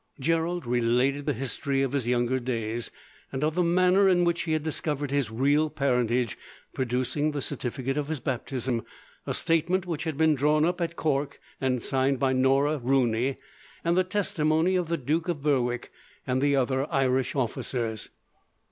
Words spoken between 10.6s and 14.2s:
up at Cork and signed by Norah Rooney, and the